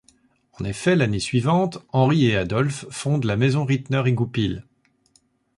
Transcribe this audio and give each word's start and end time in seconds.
En 0.53 0.65
effet, 0.65 0.95
l'année 0.95 1.19
suivante, 1.19 1.85
Henri 1.93 2.25
et 2.25 2.35
Adolphe 2.35 2.87
fondent 2.89 3.23
la 3.25 3.37
maison 3.37 3.65
Rittner 3.65 4.11
& 4.11 4.13
Goupil. 4.13 4.65